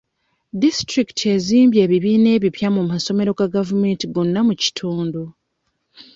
Disitulikiti 0.61 1.23
ezimbye 1.35 1.79
abibiina 1.85 2.29
ebipya 2.37 2.69
mu 2.75 2.81
masomero 2.91 3.31
ga 3.39 3.47
gavumenti 3.55 4.05
gonna 4.13 4.41
mu 4.47 4.53
kitundu. 4.61 5.21